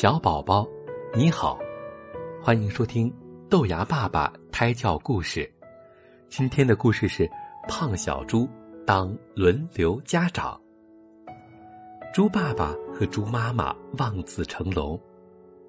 [0.00, 0.66] 小宝宝，
[1.12, 1.58] 你好，
[2.40, 3.14] 欢迎收听
[3.50, 5.46] 豆芽爸爸胎教故事。
[6.30, 7.30] 今天的故事是
[7.68, 8.48] 胖小猪
[8.86, 10.58] 当轮流家长。
[12.14, 14.98] 猪爸爸和猪妈妈望子成龙，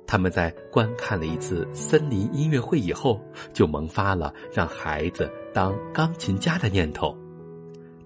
[0.08, 7.14] 他们在观看了一次森林音乐会以后，就萌发了让孩子当钢琴家的念头。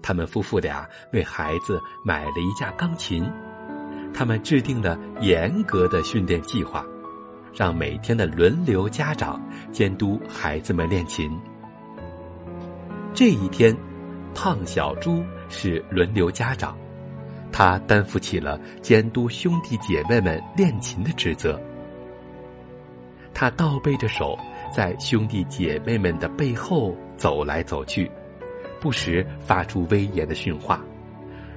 [0.02, 3.24] 他们夫妇俩为孩子买了一架钢琴。
[4.16, 6.82] 他们制定了严格的训练计划，
[7.54, 9.38] 让每天的轮流家长
[9.70, 11.30] 监督孩子们练琴。
[13.12, 13.76] 这一天，
[14.34, 16.74] 胖小猪是轮流家长，
[17.52, 21.60] 他担负起了监督兄弟姐妹们练琴的职责。
[23.34, 24.34] 他倒背着手，
[24.74, 28.10] 在兄弟姐妹们的背后走来走去，
[28.80, 30.82] 不时发出威严的训话：“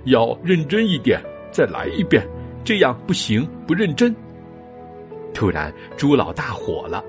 [0.03, 1.21] 要认真一点，
[1.53, 2.21] 再来一遍。”
[2.63, 4.15] 这样不行，不认真。
[5.33, 7.03] 突然，猪老大火了，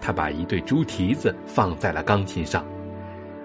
[0.00, 2.64] 他把一对猪蹄子放在了钢琴上。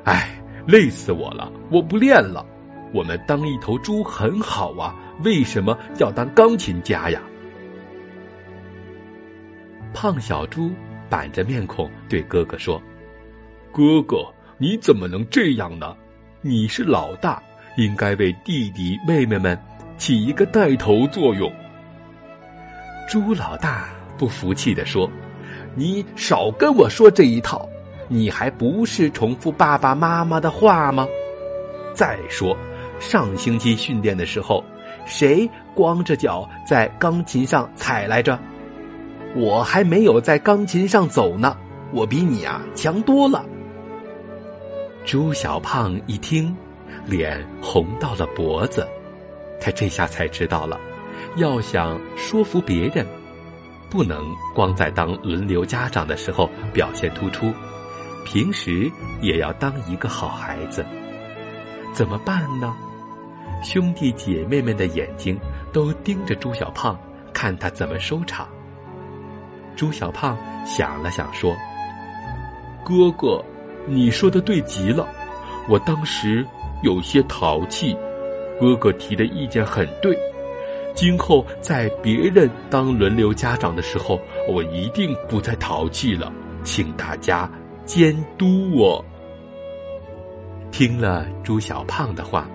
[0.04, 1.52] 哎，累死我了！
[1.72, 2.46] 我不练了。
[2.94, 7.22] 我们当一头猪很好啊，为什么要当钢琴家呀？
[9.94, 10.72] 胖小猪
[11.10, 12.82] 板着面孔对哥哥说
[13.72, 14.18] ：“哥哥，
[14.58, 15.96] 你怎么能这样呢？
[16.42, 17.42] 你是老大，
[17.78, 19.58] 应该为弟弟妹妹们。”
[19.98, 21.52] 起一个带头作用。
[23.08, 25.10] 朱老大不服气地说
[25.76, 27.68] ：“你少跟我说这一套！
[28.08, 31.08] 你还不是重复爸爸妈妈的话吗？
[31.94, 32.56] 再说，
[33.00, 34.64] 上星期训练的时候，
[35.06, 38.38] 谁光着脚在钢琴上踩来着？
[39.36, 41.58] 我还没有在钢琴上走呢，
[41.92, 43.44] 我比你啊强多了。”
[45.06, 46.56] 朱小胖一听，
[47.06, 48.88] 脸红到了脖子。
[49.66, 50.80] 他这下才知道了，
[51.38, 53.04] 要想说服别人，
[53.90, 57.52] 不能光在当轮流家长的时候表现突出，
[58.24, 58.88] 平时
[59.24, 60.86] 也要当一个好孩子。
[61.92, 62.78] 怎么办呢？
[63.64, 65.36] 兄弟姐妹们的眼睛
[65.74, 66.96] 都盯着朱小胖，
[67.34, 68.48] 看他怎么收场。
[69.76, 71.56] 朱小胖想了想，说
[72.86, 73.44] ：“哥哥，
[73.88, 75.08] 你说的对极了，
[75.68, 76.46] 我当时
[76.84, 77.98] 有些淘气。”
[78.60, 80.18] 哥哥提的意见很对，
[80.94, 86.32] 今后在别人当轮流家长的时候，我一定不再淘气了，
[86.64, 87.50] 请大家
[87.86, 89.04] 监督我。
[90.72, 92.50] 听了朱小胖的话，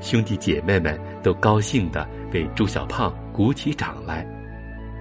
[0.00, 4.26] 兄弟姐妹们都高兴的为朱小胖鼓起掌来，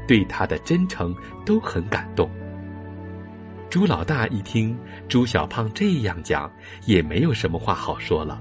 [0.08, 1.14] 对他的真诚
[1.46, 2.30] 都很感动。
[3.70, 4.78] 朱老大一听
[5.08, 6.52] 朱小胖这样讲，
[6.86, 8.40] 也没有什么话好说了。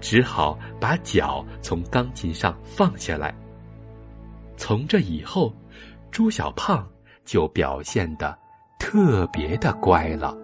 [0.00, 3.34] 只好把脚从钢琴上放下来。
[4.56, 5.54] 从这以后，
[6.10, 6.86] 朱小胖
[7.24, 8.36] 就表现的
[8.78, 10.36] 特别的乖了。